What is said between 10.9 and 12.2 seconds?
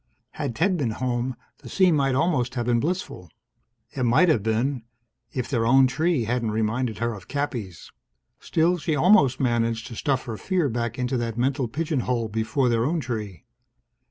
into that mental pigeon